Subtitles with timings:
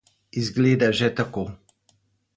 [0.43, 1.43] Izgleda že tako.